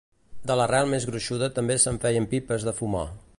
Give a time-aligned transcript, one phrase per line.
[0.51, 3.05] de l'arrel més gruixuda també se'n feien pipes de fumar